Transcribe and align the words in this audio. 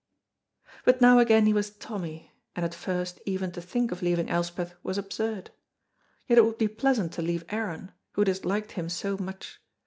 But 0.83 0.99
now 0.99 1.19
again 1.19 1.45
he 1.45 1.53
was 1.53 1.69
Tommy, 1.69 2.31
and 2.55 2.65
at 2.65 2.73
first 2.73 3.19
even 3.27 3.51
to 3.51 3.61
think 3.61 3.91
of 3.91 4.01
leaving 4.01 4.31
Elspeth 4.31 4.73
was 4.81 4.97
absurd. 4.97 5.51
Yet 6.27 6.39
it 6.39 6.43
would 6.43 6.57
be 6.57 6.67
pleasant 6.67 7.13
to 7.13 7.21
leave 7.21 7.45
Aaron, 7.49 7.91
who 8.13 8.23
disliked 8.23 8.71
him 8.71 8.89
so 8.89 9.15
much. 9.15 9.59